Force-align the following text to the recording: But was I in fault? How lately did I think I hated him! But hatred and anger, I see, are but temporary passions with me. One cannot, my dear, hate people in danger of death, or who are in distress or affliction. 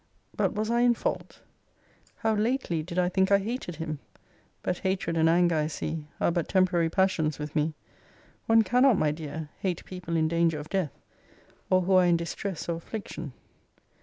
But 0.35 0.53
was 0.55 0.71
I 0.71 0.81
in 0.81 0.95
fault? 0.95 1.41
How 2.15 2.33
lately 2.33 2.81
did 2.81 2.97
I 2.97 3.07
think 3.07 3.31
I 3.31 3.37
hated 3.37 3.75
him! 3.75 3.99
But 4.63 4.79
hatred 4.79 5.15
and 5.15 5.29
anger, 5.29 5.55
I 5.55 5.67
see, 5.67 6.07
are 6.19 6.31
but 6.31 6.47
temporary 6.49 6.89
passions 6.89 7.37
with 7.37 7.55
me. 7.55 7.75
One 8.47 8.63
cannot, 8.63 8.97
my 8.97 9.11
dear, 9.11 9.49
hate 9.59 9.85
people 9.85 10.15
in 10.15 10.27
danger 10.27 10.57
of 10.57 10.69
death, 10.71 10.97
or 11.69 11.81
who 11.83 11.91
are 11.93 12.05
in 12.07 12.17
distress 12.17 12.67
or 12.67 12.77
affliction. 12.77 13.31